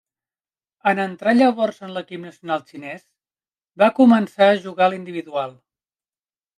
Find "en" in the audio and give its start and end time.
0.91-1.01, 1.89-1.93